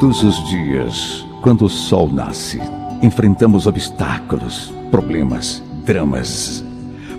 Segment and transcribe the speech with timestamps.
[0.00, 2.58] Todos os dias, quando o sol nasce,
[3.02, 6.64] enfrentamos obstáculos, problemas, dramas.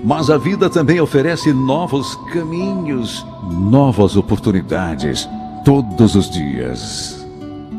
[0.03, 5.29] Mas a vida também oferece novos caminhos, novas oportunidades,
[5.63, 7.23] todos os dias.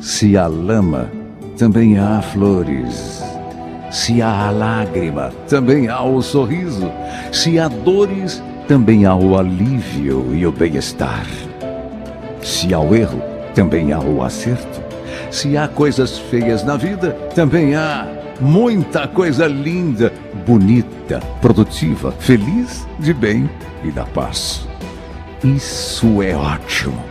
[0.01, 1.11] Se há lama,
[1.59, 3.25] também há flores.
[3.91, 6.89] Se há a lágrima, também há o sorriso.
[7.33, 11.27] Se há dores, também há o alívio e o bem-estar.
[12.41, 13.21] Se há o erro,
[13.53, 14.82] também há o acerto.
[15.33, 18.07] Se há coisas feias na vida, também há
[18.39, 20.13] muita coisa linda,
[20.47, 23.49] bonita, produtiva, feliz, de bem
[23.83, 24.69] e da paz.
[25.43, 27.03] Isso é ótimo.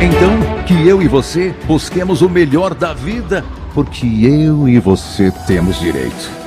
[0.00, 5.78] Então, que eu e você busquemos o melhor da vida, porque eu e você temos
[5.78, 6.41] direito.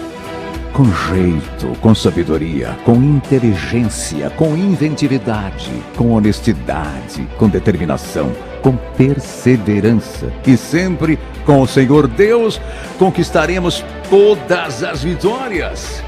[0.75, 10.57] Com jeito, com sabedoria, com inteligência, com inventividade, com honestidade, com determinação, com perseverança e
[10.57, 12.59] sempre com o Senhor Deus
[12.99, 16.03] conquistaremos todas as vitórias.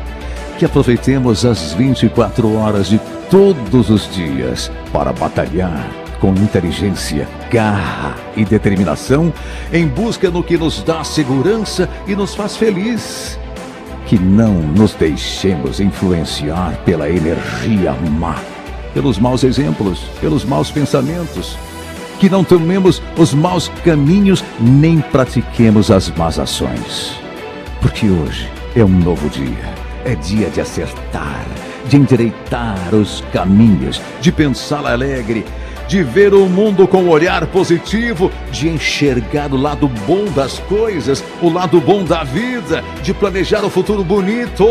[0.59, 2.99] Que aproveitemos as 24 horas de
[3.31, 9.31] todos os dias para batalhar com inteligência, garra e determinação
[9.71, 13.39] em busca do que nos dá segurança e nos faz feliz.
[14.08, 18.36] Que não nos deixemos influenciar pela energia má,
[18.94, 21.58] pelos maus exemplos, pelos maus pensamentos.
[22.19, 27.19] Que não tomemos os maus caminhos nem pratiquemos as más ações.
[27.81, 29.73] Porque hoje é um novo dia,
[30.05, 31.45] é dia de acertar,
[31.88, 35.45] de endireitar os caminhos, de pensar alegre
[35.88, 41.23] de ver o mundo com um olhar positivo, de enxergar o lado bom das coisas,
[41.41, 44.66] o lado bom da vida, de planejar o futuro bonito,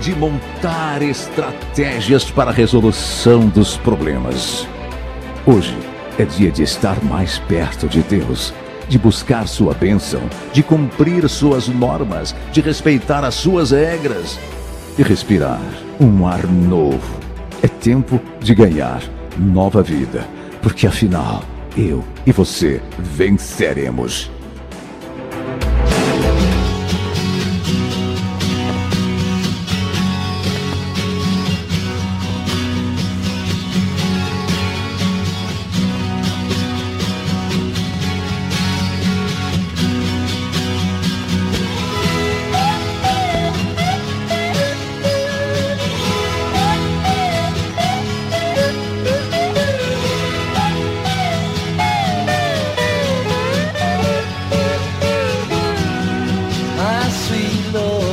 [0.00, 4.66] de montar estratégias para a resolução dos problemas.
[5.44, 5.76] Hoje
[6.16, 8.54] é dia de estar mais perto de Deus,
[8.88, 10.22] de buscar sua bênção,
[10.52, 14.38] de cumprir suas normas, de respeitar as suas regras,
[14.96, 15.60] de respirar
[15.98, 17.20] um ar novo.
[17.60, 19.02] É tempo de ganhar
[19.36, 20.24] nova vida
[20.62, 21.42] porque afinal,
[21.76, 24.30] eu e você venceremos.
[57.12, 58.11] sweet Lord.